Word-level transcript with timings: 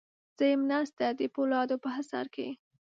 زه 0.37 0.43
یم 0.51 0.61
ناسته 0.71 1.05
د 1.19 1.21
پولادو 1.35 1.75
په 1.83 1.89
حصار 1.95 2.27
کې 2.35 2.47